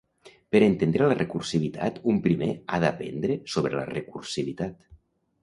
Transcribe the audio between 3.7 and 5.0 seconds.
la recursivitat.